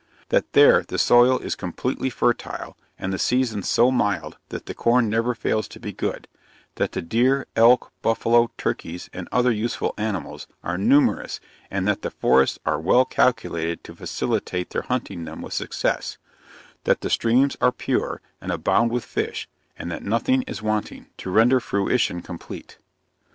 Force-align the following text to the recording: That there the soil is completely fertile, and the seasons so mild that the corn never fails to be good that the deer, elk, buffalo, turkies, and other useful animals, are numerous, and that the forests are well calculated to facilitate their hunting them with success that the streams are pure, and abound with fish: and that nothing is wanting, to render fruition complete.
That 0.29 0.53
there 0.53 0.81
the 0.81 0.97
soil 0.97 1.37
is 1.37 1.53
completely 1.53 2.09
fertile, 2.09 2.75
and 2.97 3.13
the 3.13 3.19
seasons 3.19 3.69
so 3.69 3.91
mild 3.91 4.35
that 4.49 4.65
the 4.65 4.73
corn 4.73 5.09
never 5.09 5.35
fails 5.35 5.67
to 5.67 5.79
be 5.79 5.93
good 5.93 6.27
that 6.73 6.93
the 6.93 7.03
deer, 7.03 7.45
elk, 7.55 7.93
buffalo, 8.01 8.49
turkies, 8.57 9.11
and 9.13 9.27
other 9.31 9.51
useful 9.51 9.93
animals, 9.99 10.47
are 10.63 10.75
numerous, 10.75 11.39
and 11.69 11.87
that 11.87 12.01
the 12.01 12.09
forests 12.09 12.57
are 12.65 12.79
well 12.79 13.05
calculated 13.05 13.83
to 13.83 13.95
facilitate 13.95 14.71
their 14.71 14.81
hunting 14.81 15.25
them 15.25 15.39
with 15.39 15.53
success 15.53 16.17
that 16.85 17.01
the 17.01 17.09
streams 17.11 17.55
are 17.61 17.71
pure, 17.71 18.21
and 18.41 18.51
abound 18.51 18.89
with 18.89 19.05
fish: 19.05 19.47
and 19.77 19.91
that 19.91 20.01
nothing 20.01 20.41
is 20.47 20.63
wanting, 20.63 21.11
to 21.17 21.29
render 21.29 21.59
fruition 21.59 22.23
complete. 22.23 22.79